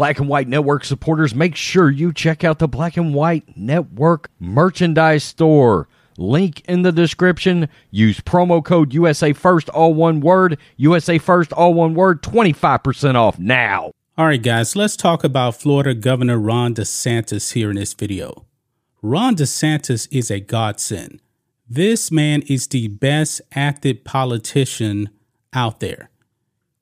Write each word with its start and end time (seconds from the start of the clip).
Black 0.00 0.18
and 0.18 0.30
White 0.30 0.48
Network 0.48 0.86
supporters, 0.86 1.34
make 1.34 1.54
sure 1.54 1.90
you 1.90 2.10
check 2.10 2.42
out 2.42 2.58
the 2.58 2.66
Black 2.66 2.96
and 2.96 3.12
White 3.12 3.54
Network 3.54 4.30
merchandise 4.40 5.22
store. 5.22 5.88
Link 6.16 6.62
in 6.66 6.80
the 6.80 6.90
description. 6.90 7.68
Use 7.90 8.18
promo 8.22 8.64
code 8.64 8.94
USA 8.94 9.34
First, 9.34 9.68
all 9.68 9.92
one 9.92 10.20
word. 10.20 10.56
USA 10.78 11.18
First, 11.18 11.52
all 11.52 11.74
one 11.74 11.92
word. 11.92 12.22
25% 12.22 13.14
off 13.14 13.38
now. 13.38 13.92
All 14.16 14.24
right, 14.24 14.42
guys, 14.42 14.74
let's 14.74 14.96
talk 14.96 15.22
about 15.22 15.56
Florida 15.56 15.92
Governor 15.92 16.38
Ron 16.38 16.74
DeSantis 16.74 17.52
here 17.52 17.68
in 17.68 17.76
this 17.76 17.92
video. 17.92 18.46
Ron 19.02 19.36
DeSantis 19.36 20.08
is 20.10 20.30
a 20.30 20.40
godsend. 20.40 21.20
This 21.68 22.10
man 22.10 22.40
is 22.48 22.66
the 22.68 22.88
best 22.88 23.42
acted 23.52 24.06
politician 24.06 25.10
out 25.52 25.80
there. 25.80 26.08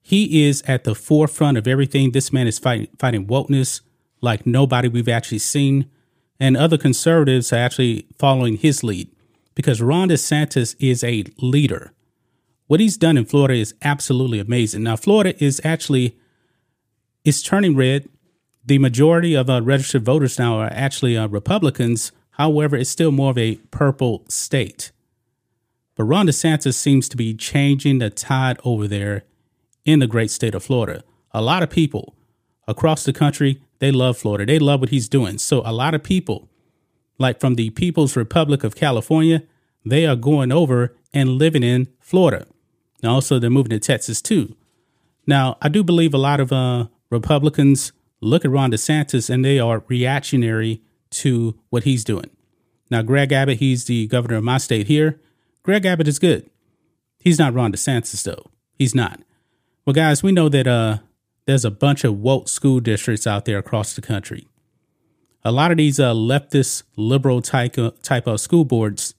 He 0.09 0.49
is 0.49 0.63
at 0.67 0.85
the 0.85 0.95
forefront 0.95 1.59
of 1.59 1.69
everything. 1.69 2.13
This 2.13 2.33
man 2.33 2.47
is 2.47 2.59
fighting, 2.59 2.89
fighting 2.99 3.27
wokeness 3.27 3.83
like 4.23 4.47
nobody 4.47 4.89
we've 4.89 5.07
actually 5.07 5.41
seen. 5.41 5.85
And 6.41 6.57
other 6.57 6.79
conservatives 6.79 7.53
are 7.53 7.57
actually 7.57 8.07
following 8.19 8.57
his 8.57 8.83
lead 8.83 9.11
because 9.55 9.83
Ron 9.83 10.09
DeSantis 10.09 10.75
is 10.79 11.05
a 11.05 11.25
leader. 11.43 11.93
What 12.69 12.81
he's 12.81 12.97
done 12.97 13.19
in 13.19 13.27
Florida 13.27 13.61
is 13.61 13.75
absolutely 13.83 14.39
amazing. 14.39 14.83
Now, 14.83 14.97
Florida 14.97 15.35
is 15.45 15.61
actually 15.63 16.17
is 17.23 17.43
turning 17.43 17.77
red. 17.77 18.09
The 18.65 18.79
majority 18.79 19.35
of 19.35 19.51
uh, 19.51 19.61
registered 19.61 20.07
voters 20.07 20.39
now 20.39 20.59
are 20.59 20.71
actually 20.73 21.19
uh, 21.19 21.29
Republicans. 21.29 22.13
However, 22.31 22.77
it's 22.77 22.89
still 22.89 23.13
more 23.13 23.33
of 23.33 23.37
a 23.37 23.57
purple 23.71 24.25
state. 24.31 24.91
But 25.97 26.05
Ron 26.05 26.29
DeSantis 26.29 26.77
seems 26.77 27.11
to 27.11 27.17
be 27.19 27.35
changing 27.35 27.99
the 27.99 28.09
tide 28.09 28.59
over 28.65 28.89
there 28.89 29.25
in 29.89 30.01
the 30.01 30.07
great 30.07 30.31
state 30.31 30.55
of 30.55 30.63
Florida. 30.63 31.03
A 31.33 31.41
lot 31.41 31.63
of 31.63 31.71
people 31.71 32.15
across 32.67 33.05
the 33.05 33.13
country, 33.13 33.63
they 33.79 33.91
love 33.91 34.19
Florida. 34.19 34.45
They 34.45 34.59
love 34.59 34.81
what 34.81 34.91
he's 34.91 35.09
doing. 35.09 35.39
So 35.39 35.63
a 35.65 35.73
lot 35.73 35.95
of 35.95 36.03
people, 36.03 36.51
like 37.17 37.41
from 37.41 37.55
the 37.55 37.71
People's 37.71 38.15
Republic 38.15 38.65
of 38.65 38.77
California, 38.77 39.45
they 39.87 40.05
are 40.05 40.15
going 40.15 40.53
over 40.53 40.95
and 41.15 41.39
living 41.39 41.63
in 41.63 41.89
Florida. 42.01 42.47
And 43.03 43.11
also, 43.11 43.39
they're 43.39 43.49
moving 43.49 43.71
to 43.71 43.79
Texas 43.79 44.21
too. 44.21 44.55
Now, 45.27 45.57
I 45.63 45.71
do 45.71 45.83
believe 45.83 46.13
a 46.13 46.19
lot 46.19 46.39
of 46.39 46.53
uh, 46.53 46.89
Republicans 47.09 47.93
look 48.21 48.45
at 48.45 48.51
Ron 48.51 48.71
DeSantis 48.71 49.31
and 49.31 49.43
they 49.43 49.59
are 49.59 49.85
reactionary 49.89 50.83
to 51.13 51.59
what 51.71 51.85
he's 51.85 52.05
doing. 52.05 52.29
Now, 52.91 53.01
Greg 53.01 53.33
Abbott, 53.33 53.59
he's 53.59 53.87
the 53.87 54.07
governor 54.09 54.37
of 54.37 54.45
my 54.45 54.59
state 54.59 54.87
here. 54.87 55.19
Greg 55.63 55.87
Abbott 55.87 56.09
is 56.09 56.19
good. 56.19 56.51
He's 57.21 57.39
not 57.39 57.55
Ron 57.55 57.73
DeSantis, 57.73 58.23
though. 58.23 58.51
He's 58.75 58.95
not. 58.95 59.23
Well, 59.89 59.95
guys, 59.95 60.23
we 60.23 60.33
know 60.33 60.51
that 60.51 60.67
uh, 60.67 60.99
there's 61.47 61.65
a 61.65 61.71
bunch 61.71 62.05
of 62.05 62.19
woke 62.19 62.51
school 62.51 62.79
districts 62.79 63.27
out 63.27 63.47
there 63.47 63.57
across 63.57 63.95
the 63.95 64.03
country. 64.03 64.47
A 65.47 65.51
lot 65.51 65.71
of 65.71 65.79
these 65.79 65.99
uh, 65.99 66.13
leftist, 66.13 66.83
liberal 66.97 67.41
type 67.41 67.79
of, 67.79 68.03
type 68.03 68.27
of 68.27 68.39
school 68.39 68.67
boards, 68.67 69.15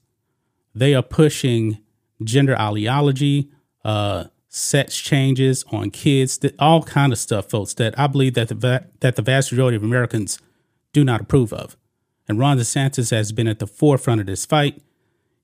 they 0.72 0.94
are 0.94 1.02
pushing 1.02 1.78
gender 2.22 2.56
ideology, 2.56 3.50
uh, 3.84 4.26
sex 4.48 4.96
changes 4.96 5.64
on 5.72 5.90
kids, 5.90 6.38
all 6.60 6.84
kind 6.84 7.12
of 7.12 7.18
stuff, 7.18 7.50
folks. 7.50 7.74
That 7.74 7.98
I 7.98 8.06
believe 8.06 8.34
that 8.34 8.46
the 8.46 8.54
va- 8.54 8.86
that 9.00 9.16
the 9.16 9.22
vast 9.22 9.50
majority 9.50 9.76
of 9.76 9.82
Americans 9.82 10.38
do 10.92 11.02
not 11.02 11.20
approve 11.20 11.52
of. 11.52 11.76
And 12.28 12.38
Ron 12.38 12.58
DeSantis 12.58 13.10
has 13.10 13.32
been 13.32 13.48
at 13.48 13.58
the 13.58 13.66
forefront 13.66 14.20
of 14.20 14.28
this 14.28 14.46
fight. 14.46 14.80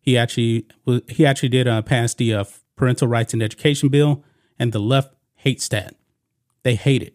He 0.01 0.17
actually 0.17 0.69
he 1.09 1.27
actually 1.27 1.49
did 1.49 1.67
uh, 1.67 1.83
pass 1.83 2.15
the 2.15 2.33
uh, 2.33 2.45
parental 2.77 3.09
rights 3.09 3.33
and 3.33 3.43
education 3.43 3.89
bill, 3.89 4.23
and 4.57 4.71
the 4.71 4.79
left 4.79 5.16
hates 5.37 5.69
that. 5.69 5.95
They 6.63 6.75
hate 6.75 7.03
it. 7.03 7.15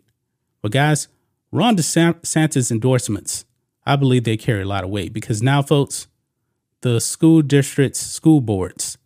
But 0.62 0.72
guys, 0.72 1.08
Ron 1.52 1.76
DeSantis 1.76 2.72
endorsements, 2.72 3.46
I 3.86 3.96
believe 3.96 4.24
they 4.24 4.38
carry 4.38 4.62
a 4.62 4.68
lot 4.68 4.84
of 4.84 4.90
weight 4.90 5.12
because 5.12 5.42
now, 5.42 5.62
folks, 5.62 6.08
the 6.82 7.00
school 7.00 7.42
districts, 7.42 8.00
school 8.00 8.42
boards 8.42 8.98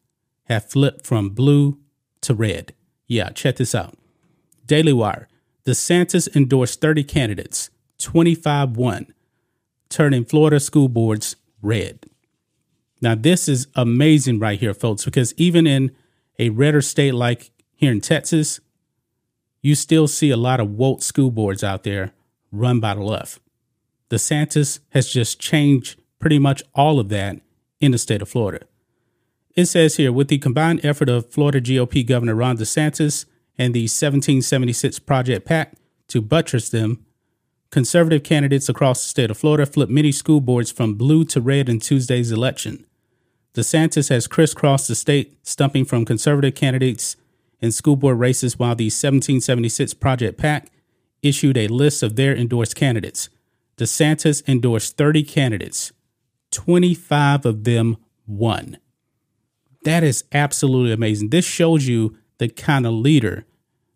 have 0.44 0.70
flipped 0.70 1.06
from 1.06 1.30
blue 1.30 1.80
to 2.22 2.34
red. 2.34 2.74
Yeah, 3.08 3.30
check 3.30 3.56
this 3.58 3.74
out. 3.74 3.98
Daily 4.66 4.94
Wire. 4.94 5.28
DeSantis 5.66 6.34
endorsed 6.36 6.80
30 6.80 7.04
candidates, 7.04 7.72
25 7.98 8.78
won, 8.78 9.08
turning 9.90 10.24
Florida 10.24 10.60
school 10.60 10.88
boards 10.88 11.36
red. 11.62 12.06
Now, 13.02 13.16
this 13.16 13.50
is 13.50 13.68
amazing 13.76 14.40
right 14.40 14.60
here, 14.60 14.76
folks, 14.76 15.06
because 15.06 15.34
even 15.38 15.66
in 15.66 15.92
a 16.38 16.50
redder 16.50 16.82
state 16.82 17.14
like 17.14 17.50
here 17.74 17.92
in 17.92 18.02
Texas, 18.02 18.60
you 19.66 19.74
still 19.74 20.08
see 20.08 20.30
a 20.30 20.38
lot 20.38 20.60
of 20.60 20.70
woke 20.70 21.02
school 21.02 21.32
boards 21.32 21.64
out 21.64 21.82
there 21.82 22.12
run 22.52 22.80
by 22.80 22.94
the 22.94 23.02
left. 23.02 23.40
DeSantis 24.12 24.78
has 24.90 25.12
just 25.12 25.40
changed 25.40 26.00
pretty 26.20 26.38
much 26.38 26.62
all 26.76 27.00
of 27.00 27.10
that 27.10 27.38
in 27.80 27.92
the 27.92 27.98
state 27.98 28.22
of 28.22 28.30
Florida. 28.30 28.64
It 29.56 29.66
says 29.66 29.96
here 29.96 30.12
with 30.12 30.28
the 30.28 30.38
combined 30.38 30.86
effort 30.86 31.10
of 31.10 31.32
Florida 31.32 31.60
GOP 31.60 32.06
Governor 32.06 32.36
Ron 32.36 32.60
DeSantis 32.60 33.26
and 33.58 33.74
the 33.74 33.86
1776 33.86 35.00
Project 35.00 35.48
PAC 35.48 35.74
to 36.10 36.22
buttress 36.22 36.70
them, 36.70 37.04
conservative 37.72 38.22
candidates 38.22 38.70
across 38.70 39.02
the 39.02 39.10
state 39.10 39.32
of 39.32 39.38
Florida 39.40 39.66
flipped 39.66 39.92
many 39.92 40.12
school 40.12 40.42
boards 40.42 40.72
from 40.72 40.94
blue 40.94 41.26
to 41.26 41.42
red 41.42 41.70
in 41.70 41.80
Tuesday's 41.80 42.32
election. 42.32 42.86
DeSantis 43.56 44.10
has 44.10 44.28
crisscrossed 44.28 44.88
the 44.88 44.94
state, 44.94 45.40
stumping 45.42 45.86
from 45.86 46.06
conservative 46.06 46.54
candidates 46.54 47.16
in 47.66 47.72
school 47.72 47.96
board 47.96 48.20
races 48.20 48.58
while 48.58 48.76
the 48.76 48.86
1776 48.86 49.94
Project 49.96 50.38
PAC 50.38 50.72
issued 51.22 51.58
a 51.58 51.68
list 51.68 52.04
of 52.04 52.16
their 52.16 52.36
endorsed 52.36 52.76
candidates. 52.76 53.30
DeSantis 53.78 54.48
endorsed 54.48 54.96
30 54.96 55.24
candidates, 55.24 55.92
25 56.52 57.46
of 57.46 57.64
them 57.66 57.98
won. 58.26 58.78
That 59.84 60.04
is 60.04 60.24
absolutely 60.32 60.94
amazing. 60.94 61.30
This 61.30 61.46
shows 61.46 61.88
you 61.88 62.18
the 62.38 62.48
kind 62.48 62.86
of 62.86 62.94
leader 62.94 63.46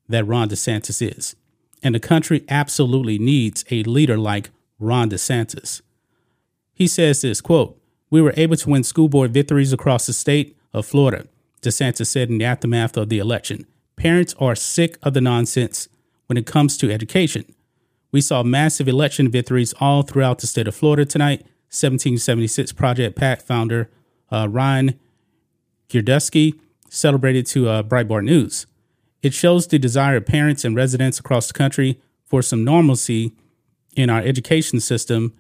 that 0.08 0.28
Ron 0.28 0.50
DeSantis 0.50 1.02
is. 1.02 1.36
And 1.82 1.96
the 1.96 2.00
country 2.00 2.44
absolutely 2.50 3.18
needs 3.18 3.64
a 3.72 3.84
leader 3.84 4.18
like 4.18 4.50
Ron 4.80 5.10
DeSantis. 5.10 5.82
He 6.74 6.88
says 6.88 7.22
this 7.22 7.42
quote, 7.42 7.80
We 8.10 8.22
were 8.22 8.34
able 8.36 8.58
to 8.58 8.70
win 8.70 8.84
school 8.84 9.08
board 9.08 9.34
victories 9.34 9.72
across 9.72 10.06
the 10.06 10.14
state 10.14 10.58
of 10.74 10.86
Florida. 10.86 11.28
DeSantis 11.62 12.08
said 12.08 12.30
in 12.30 12.38
the 12.38 12.46
aftermath 12.46 12.98
of 12.98 13.10
the 13.10 13.20
election. 13.20 13.66
Parents 13.96 14.34
are 14.40 14.56
sick 14.56 14.98
of 15.04 15.14
the 15.14 15.22
nonsense 15.22 15.90
when 16.28 16.38
it 16.38 16.46
comes 16.46 16.78
to 16.78 16.92
education. 16.92 17.46
We 18.12 18.22
saw 18.22 18.44
massive 18.44 18.88
election 18.88 19.30
victories 19.30 19.74
all 19.80 20.04
throughout 20.04 20.40
the 20.40 20.48
state 20.48 20.68
of 20.68 20.76
Florida 20.76 21.06
tonight. 21.06 21.42
1776 21.72 22.72
Project 22.72 23.16
PAC 23.16 23.42
founder 23.42 23.90
uh, 24.32 24.48
Ryan 24.50 25.00
Girdusky 25.90 26.60
celebrated 26.90 27.46
to 27.48 27.70
uh, 27.70 27.84
Breitbart 27.84 28.24
News. 28.24 28.66
It 29.22 29.34
shows 29.34 29.68
the 29.68 29.78
desire 29.78 30.18
of 30.18 30.26
parents 30.26 30.64
and 30.64 30.76
residents 30.76 31.20
across 31.20 31.48
the 31.48 31.54
country 31.54 32.02
for 32.26 32.42
some 32.42 32.64
normalcy 32.64 33.34
in 33.96 34.10
our 34.10 34.22
education 34.22 34.80
system, 34.80 35.34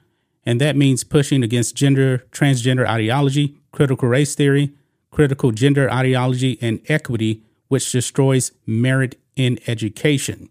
and 0.46 0.60
that 0.60 0.76
means 0.76 1.04
pushing 1.04 1.44
against 1.44 1.76
gender, 1.76 2.26
transgender 2.32 2.86
ideology, 2.88 3.58
critical 3.72 4.08
race 4.08 4.36
theory, 4.36 4.74
critical 5.12 5.52
gender 5.52 5.92
ideology, 5.92 6.58
and 6.62 6.80
equity, 6.88 7.44
which 7.68 7.92
destroys 7.92 8.52
merit 8.66 9.20
in 9.36 9.60
education. 9.68 10.50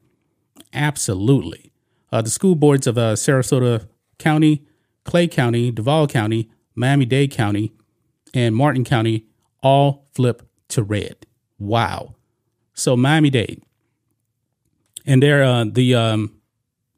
Absolutely. 0.73 1.73
Uh, 2.11 2.23
the 2.23 2.31
school 2.31 2.55
boards 2.55 2.87
of 2.87 2.97
uh, 2.97 3.15
Sarasota 3.15 3.87
County, 4.19 4.65
Clay 5.05 5.29
County, 5.29 5.71
Duval 5.71 6.07
County, 6.07 6.51
Miami 6.75 7.05
Dade 7.05 7.31
County, 7.31 7.73
and 8.35 8.55
Martin 8.55 8.85
County 8.85 9.27
all 9.63 10.07
flip 10.13 10.43
to 10.69 10.83
red. 10.83 11.27
Wow. 11.59 12.15
So 12.75 12.97
Miami 12.97 13.31
Dade, 13.31 13.63
and 15.05 15.23
there, 15.23 15.43
uh, 15.43 15.65
the 15.65 15.95
um, 15.95 16.39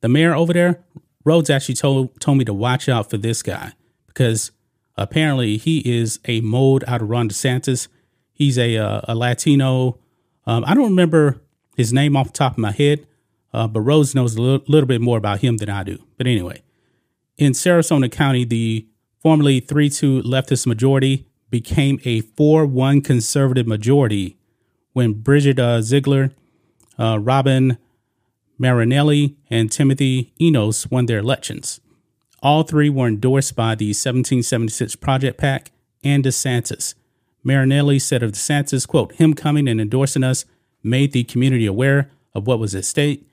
the 0.00 0.08
mayor 0.08 0.34
over 0.34 0.52
there, 0.52 0.84
Rhodes 1.24 1.48
actually 1.48 1.76
told 1.76 2.20
told 2.20 2.38
me 2.38 2.44
to 2.44 2.52
watch 2.52 2.88
out 2.88 3.08
for 3.08 3.16
this 3.16 3.42
guy 3.42 3.72
because 4.08 4.50
Apparently, 4.96 5.56
he 5.56 5.78
is 5.80 6.20
a 6.26 6.40
mold 6.40 6.84
out 6.86 7.02
of 7.02 7.08
Ron 7.08 7.28
DeSantis. 7.28 7.88
He's 8.32 8.58
a 8.58 8.76
uh, 8.76 9.00
a 9.04 9.14
Latino. 9.14 9.98
Um, 10.46 10.64
I 10.66 10.74
don't 10.74 10.90
remember 10.90 11.40
his 11.76 11.92
name 11.92 12.16
off 12.16 12.28
the 12.28 12.32
top 12.32 12.52
of 12.52 12.58
my 12.58 12.72
head, 12.72 13.06
uh, 13.52 13.66
but 13.66 13.80
Rose 13.80 14.14
knows 14.14 14.36
a 14.36 14.42
little, 14.42 14.64
little 14.66 14.86
bit 14.86 15.00
more 15.00 15.18
about 15.18 15.40
him 15.40 15.56
than 15.58 15.68
I 15.68 15.82
do. 15.84 15.98
But 16.16 16.26
anyway, 16.26 16.62
in 17.38 17.52
Sarasota 17.52 18.10
County, 18.10 18.44
the 18.44 18.86
formerly 19.18 19.60
3 19.60 19.88
2 19.88 20.22
leftist 20.22 20.66
majority 20.66 21.26
became 21.50 22.00
a 22.04 22.20
4 22.20 22.66
1 22.66 23.00
conservative 23.02 23.66
majority 23.66 24.36
when 24.92 25.14
Bridget 25.14 25.58
uh, 25.58 25.82
Ziegler, 25.82 26.32
uh, 26.98 27.18
Robyn 27.18 27.78
Marinelli, 28.58 29.36
and 29.48 29.72
Timothy 29.72 30.32
Enos 30.40 30.90
won 30.90 31.06
their 31.06 31.18
elections. 31.18 31.80
All 32.42 32.62
three 32.62 32.88
were 32.88 33.06
endorsed 33.06 33.54
by 33.54 33.74
the 33.74 33.88
1776 33.88 34.96
Project 34.96 35.38
PAC 35.38 35.70
and 36.02 36.24
DeSantis. 36.24 36.94
Marinelli 37.44 37.98
said 37.98 38.22
of 38.22 38.32
DeSantis, 38.32 38.86
quote, 38.88 39.12
him 39.14 39.34
coming 39.34 39.68
and 39.68 39.80
endorsing 39.80 40.24
us 40.24 40.44
made 40.82 41.12
the 41.12 41.24
community 41.24 41.66
aware 41.66 42.10
of 42.34 42.46
what 42.46 42.58
was 42.58 42.74
at 42.74 42.84
stake. 42.84 43.26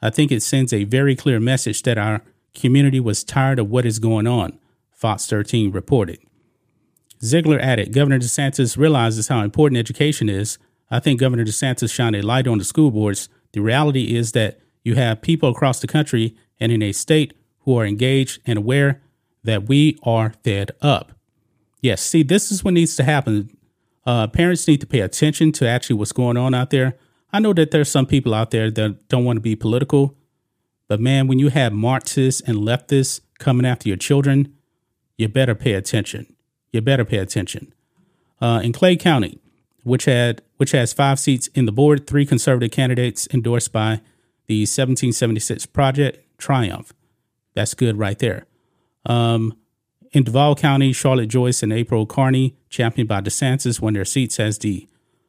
I 0.00 0.10
think 0.10 0.32
it 0.32 0.42
sends 0.42 0.72
a 0.72 0.84
very 0.84 1.14
clear 1.14 1.40
message 1.40 1.82
that 1.82 1.98
our 1.98 2.22
community 2.54 3.00
was 3.00 3.24
tired 3.24 3.58
of 3.58 3.70
what 3.70 3.84
is 3.84 3.98
going 3.98 4.26
on, 4.26 4.58
Fox 4.92 5.26
13 5.26 5.70
reported. 5.70 6.18
Ziegler 7.22 7.58
added 7.58 7.92
Governor 7.92 8.18
DeSantis 8.18 8.76
realizes 8.76 9.28
how 9.28 9.40
important 9.40 9.78
education 9.78 10.28
is. 10.28 10.58
I 10.90 11.00
think 11.00 11.20
Governor 11.20 11.44
DeSantis 11.44 11.92
shined 11.92 12.16
a 12.16 12.22
light 12.22 12.46
on 12.46 12.58
the 12.58 12.64
school 12.64 12.90
boards. 12.90 13.28
The 13.52 13.60
reality 13.60 14.14
is 14.14 14.32
that 14.32 14.60
you 14.82 14.94
have 14.94 15.22
people 15.22 15.48
across 15.48 15.80
the 15.80 15.86
country 15.86 16.36
and 16.60 16.70
in 16.70 16.82
a 16.82 16.92
state 16.92 17.32
who 17.64 17.78
are 17.78 17.84
engaged 17.84 18.40
and 18.46 18.58
aware 18.58 19.02
that 19.42 19.68
we 19.68 19.98
are 20.02 20.34
fed 20.42 20.70
up. 20.80 21.12
Yes, 21.80 22.02
see, 22.02 22.22
this 22.22 22.50
is 22.50 22.64
what 22.64 22.74
needs 22.74 22.96
to 22.96 23.04
happen. 23.04 23.56
Uh, 24.06 24.26
parents 24.26 24.66
need 24.66 24.80
to 24.80 24.86
pay 24.86 25.00
attention 25.00 25.52
to 25.52 25.68
actually 25.68 25.96
what's 25.96 26.12
going 26.12 26.36
on 26.36 26.54
out 26.54 26.70
there. 26.70 26.96
I 27.32 27.40
know 27.40 27.52
that 27.54 27.70
there's 27.70 27.90
some 27.90 28.06
people 28.06 28.32
out 28.32 28.50
there 28.50 28.70
that 28.70 29.08
don't 29.08 29.24
want 29.24 29.36
to 29.36 29.40
be 29.40 29.56
political, 29.56 30.16
but 30.88 31.00
man, 31.00 31.26
when 31.26 31.38
you 31.38 31.48
have 31.48 31.72
Marxists 31.72 32.40
and 32.40 32.58
leftists 32.58 33.20
coming 33.38 33.66
after 33.66 33.88
your 33.88 33.96
children, 33.96 34.54
you 35.16 35.28
better 35.28 35.54
pay 35.54 35.72
attention. 35.72 36.34
You 36.72 36.80
better 36.80 37.04
pay 37.04 37.18
attention. 37.18 37.72
Uh, 38.40 38.60
in 38.62 38.72
Clay 38.72 38.96
County, 38.96 39.38
which 39.82 40.06
had 40.06 40.42
which 40.56 40.72
has 40.72 40.92
five 40.92 41.18
seats 41.18 41.48
in 41.48 41.66
the 41.66 41.72
board, 41.72 42.06
three 42.06 42.26
conservative 42.26 42.70
candidates 42.70 43.28
endorsed 43.32 43.72
by 43.72 44.00
the 44.46 44.62
1776 44.62 45.66
Project 45.66 46.38
Triumph. 46.38 46.92
That's 47.54 47.74
good 47.74 47.98
right 47.98 48.18
there. 48.18 48.46
Um, 49.06 49.56
in 50.12 50.22
Duval 50.22 50.54
County, 50.54 50.92
Charlotte 50.92 51.26
Joyce 51.26 51.62
and 51.62 51.72
April 51.72 52.06
Carney, 52.06 52.56
championed 52.68 53.08
by 53.08 53.20
DeSantis, 53.20 53.80
won 53.80 53.94
their 53.94 54.04
seats 54.04 54.38
as 54.38 54.58
the 54.58 54.88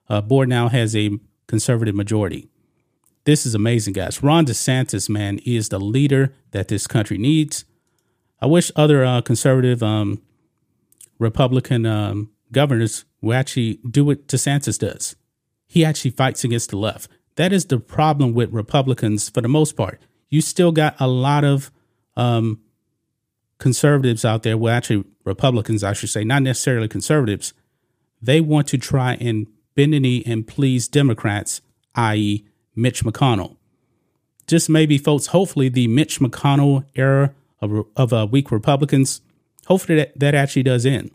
uh, 0.09 0.21
board 0.21 0.47
now 0.47 0.69
has 0.69 0.95
a 0.95 1.19
conservative 1.47 1.95
majority. 1.95 2.49
This 3.25 3.45
is 3.45 3.55
amazing, 3.55 3.93
guys. 3.93 4.21
Ron 4.21 4.45
DeSantis, 4.45 5.09
man, 5.09 5.39
is 5.45 5.69
the 5.69 5.79
leader 5.79 6.35
that 6.51 6.67
this 6.67 6.85
country 6.85 7.17
needs. 7.17 7.65
I 8.39 8.45
wish 8.45 8.71
other 8.75 9.03
uh, 9.03 9.21
conservative 9.21 9.81
um, 9.81 10.21
Republican 11.17 11.87
um, 11.87 12.29
governors 12.51 13.05
will 13.21 13.33
actually 13.33 13.79
do 13.89 14.05
what 14.05 14.27
DeSantis 14.27 14.77
does. 14.77 15.15
He 15.65 15.83
actually 15.83 16.11
fights 16.11 16.43
against 16.43 16.69
the 16.69 16.77
left. 16.77 17.09
That 17.35 17.51
is 17.51 17.65
the 17.65 17.79
problem 17.79 18.33
with 18.33 18.53
Republicans 18.53 19.29
for 19.29 19.41
the 19.41 19.47
most 19.47 19.75
part. 19.75 19.99
You 20.29 20.41
still 20.41 20.71
got 20.71 20.95
a 20.99 21.07
lot 21.07 21.43
of 21.43 21.71
um, 22.15 22.61
conservatives 23.57 24.25
out 24.25 24.43
there, 24.43 24.57
well, 24.57 24.73
actually, 24.73 25.05
Republicans, 25.23 25.83
I 25.83 25.93
should 25.93 26.09
say, 26.09 26.23
not 26.23 26.43
necessarily 26.43 26.87
conservatives. 26.87 27.53
They 28.21 28.41
want 28.41 28.67
to 28.69 28.77
try 28.77 29.15
and 29.15 29.47
bend 29.75 29.93
the 29.93 29.99
knee 29.99 30.23
and 30.25 30.47
please 30.47 30.87
Democrats, 30.87 31.61
i.e., 31.95 32.45
Mitch 32.75 33.03
McConnell. 33.03 33.57
Just 34.47 34.69
maybe, 34.69 34.97
folks, 34.97 35.27
hopefully 35.27 35.69
the 35.69 35.87
Mitch 35.87 36.19
McConnell 36.19 36.85
era 36.95 37.33
of, 37.61 37.85
of 37.95 38.13
uh, 38.13 38.27
weak 38.29 38.51
Republicans, 38.51 39.21
hopefully 39.67 39.97
that, 39.97 40.19
that 40.19 40.35
actually 40.35 40.63
does 40.63 40.85
end. 40.85 41.11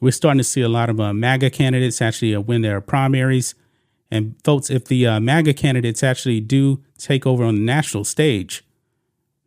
We're 0.00 0.12
starting 0.12 0.38
to 0.38 0.44
see 0.44 0.60
a 0.60 0.68
lot 0.68 0.90
of 0.90 1.00
uh, 1.00 1.12
MAGA 1.12 1.50
candidates 1.50 2.02
actually 2.02 2.34
uh, 2.34 2.40
win 2.40 2.62
their 2.62 2.80
primaries. 2.80 3.54
And 4.10 4.36
folks, 4.44 4.70
if 4.70 4.84
the 4.84 5.06
uh, 5.06 5.20
MAGA 5.20 5.54
candidates 5.54 6.02
actually 6.02 6.40
do 6.40 6.82
take 6.98 7.26
over 7.26 7.44
on 7.44 7.54
the 7.54 7.60
national 7.60 8.04
stage, 8.04 8.63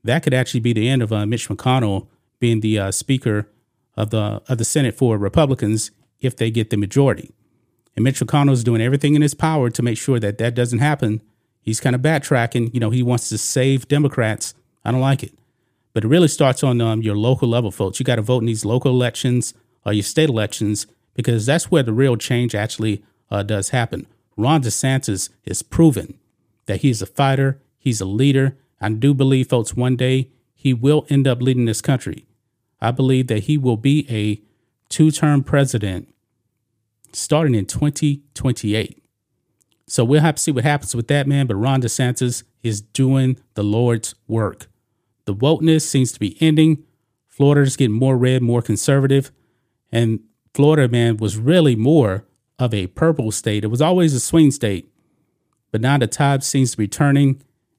that 0.03 0.23
could 0.23 0.33
actually 0.33 0.59
be 0.59 0.73
the 0.73 0.87
end 0.87 1.01
of 1.01 1.11
uh, 1.11 1.25
Mitch 1.25 1.49
McConnell 1.49 2.07
being 2.39 2.61
the 2.61 2.79
uh, 2.79 2.91
Speaker 2.91 3.49
of 3.95 4.11
the 4.11 4.41
of 4.47 4.57
the 4.57 4.65
Senate 4.65 4.95
for 4.95 5.17
Republicans 5.17 5.91
if 6.19 6.35
they 6.35 6.51
get 6.51 6.69
the 6.69 6.77
majority. 6.77 7.31
And 7.95 8.03
Mitch 8.03 8.19
McConnell 8.19 8.51
is 8.51 8.63
doing 8.63 8.81
everything 8.81 9.15
in 9.15 9.21
his 9.21 9.33
power 9.33 9.69
to 9.71 9.81
make 9.81 9.97
sure 9.97 10.19
that 10.19 10.37
that 10.37 10.53
doesn't 10.53 10.79
happen. 10.79 11.21
He's 11.61 11.79
kind 11.79 11.95
of 11.95 12.01
backtracking. 12.01 12.73
You 12.73 12.79
know, 12.79 12.91
he 12.91 13.01
wants 13.03 13.27
to 13.29 13.37
save 13.37 13.87
Democrats. 13.87 14.53
I 14.85 14.91
don't 14.91 15.01
like 15.01 15.23
it. 15.23 15.33
But 15.93 16.03
it 16.03 16.07
really 16.07 16.27
starts 16.27 16.63
on 16.63 16.79
um, 16.79 17.01
your 17.01 17.17
local 17.17 17.49
level, 17.49 17.71
folks. 17.71 17.99
You 17.99 18.05
got 18.05 18.17
to 18.17 18.21
vote 18.21 18.39
in 18.39 18.45
these 18.45 18.63
local 18.63 18.91
elections 18.91 19.55
or 19.83 19.93
your 19.93 20.03
state 20.03 20.29
elections 20.29 20.85
because 21.15 21.47
that's 21.47 21.71
where 21.71 21.81
the 21.81 21.91
real 21.91 22.15
change 22.15 22.53
actually 22.53 23.03
uh, 23.31 23.41
does 23.41 23.69
happen. 23.69 24.05
Ron 24.37 24.61
DeSantis 24.61 25.29
is 25.43 25.63
proven 25.63 26.19
that 26.67 26.81
he's 26.81 27.01
a 27.01 27.07
fighter, 27.07 27.59
he's 27.79 27.99
a 27.99 28.05
leader. 28.05 28.55
I 28.79 28.89
do 28.89 29.13
believe, 29.13 29.49
folks, 29.49 29.75
one 29.75 29.95
day 29.95 30.29
he 30.53 30.73
will 30.73 31.05
end 31.09 31.27
up 31.27 31.41
leading 31.41 31.65
this 31.65 31.81
country. 31.81 32.25
I 32.79 32.91
believe 32.91 33.27
that 33.27 33.43
he 33.43 33.57
will 33.57 33.77
be 33.77 34.05
a 34.09 34.41
two 34.89 35.11
term 35.11 35.43
president 35.43 36.13
starting 37.11 37.55
in 37.55 37.65
2028. 37.65 39.03
So 39.87 40.03
we'll 40.03 40.21
have 40.21 40.35
to 40.35 40.41
see 40.41 40.51
what 40.51 40.63
happens 40.63 40.95
with 40.95 41.07
that, 41.07 41.27
man. 41.27 41.47
But 41.47 41.55
Ron 41.55 41.81
DeSantis 41.81 42.43
is 42.61 42.81
doing 42.81 43.39
the 43.53 43.63
Lord's 43.63 44.15
work. 44.27 44.67
The 45.25 45.35
wokeness 45.35 45.81
seems 45.81 46.11
to 46.11 46.19
be 46.19 46.37
ending. 46.41 46.83
Florida's 47.27 47.77
getting 47.77 47.95
more 47.95 48.17
red, 48.17 48.41
more 48.41 48.61
conservative. 48.61 49.31
And 49.91 50.21
Florida, 50.53 50.89
man, 50.89 51.17
was 51.17 51.37
really 51.37 51.75
more 51.75 52.25
of 52.59 52.73
a 52.73 52.87
purple 52.87 53.31
state. 53.31 53.63
It 53.63 53.67
was 53.67 53.81
always 53.81 54.13
a 54.13 54.19
swing 54.19 54.51
state. 54.51 54.91
But 55.71 55.81
now 55.81 55.97
the 55.97 56.07
tide 56.07 56.43
seems 56.43 56.71
to 56.71 56.77
be 56.77 56.87
turning. 56.87 57.41